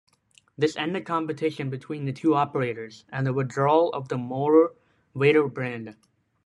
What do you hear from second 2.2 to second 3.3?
operators and